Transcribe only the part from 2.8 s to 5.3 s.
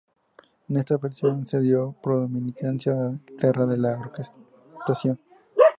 a la guitarra y a la orquestación.